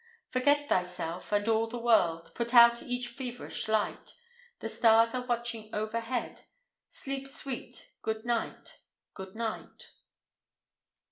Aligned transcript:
Forget 0.31 0.67
thyself 0.67 1.31
and 1.31 1.47
all 1.47 1.67
the 1.67 1.77
world, 1.77 2.31
Put 2.33 2.55
out 2.55 2.81
each 2.81 3.09
feverish 3.09 3.67
light; 3.67 4.15
The 4.57 4.67
stars 4.67 5.13
are 5.13 5.27
watching 5.27 5.69
overhead, 5.75 6.45
Sleep 6.89 7.27
sweet, 7.27 7.93
Good 8.01 8.25
Night, 8.25 8.79
Good 9.13 9.35
Night. 9.35 9.91